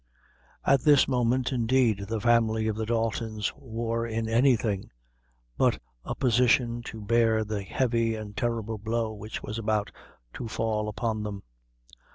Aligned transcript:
At 0.65 0.81
this 0.81 1.07
moment, 1.07 1.51
indeed, 1.51 2.07
the 2.07 2.19
family 2.19 2.67
of 2.67 2.75
the 2.75 2.87
Daltons 2.87 3.53
wore 3.55 4.07
in 4.07 4.27
anything 4.27 4.89
but 5.59 5.79
a 6.03 6.15
position 6.15 6.81
to 6.85 7.01
bear 7.03 7.43
the 7.45 7.61
heavy 7.61 8.15
and 8.15 8.35
terrible 8.35 8.79
blow 8.79 9.13
which 9.13 9.43
was 9.43 9.59
about 9.59 9.91
to 10.33 10.47
fail 10.47 10.87
upon 10.87 11.21
them. 11.21 11.43